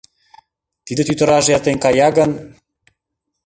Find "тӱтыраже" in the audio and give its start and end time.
1.07-1.49